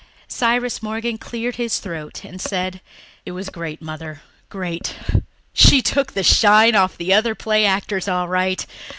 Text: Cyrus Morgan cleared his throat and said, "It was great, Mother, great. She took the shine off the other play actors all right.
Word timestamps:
Cyrus 0.27 0.81
Morgan 0.81 1.19
cleared 1.19 1.57
his 1.57 1.77
throat 1.77 2.23
and 2.25 2.41
said, 2.41 2.81
"It 3.23 3.33
was 3.33 3.49
great, 3.51 3.83
Mother, 3.83 4.23
great. 4.49 4.95
She 5.53 5.83
took 5.83 6.13
the 6.13 6.23
shine 6.23 6.73
off 6.73 6.97
the 6.97 7.13
other 7.13 7.35
play 7.35 7.67
actors 7.67 8.07
all 8.07 8.27
right. 8.27 8.65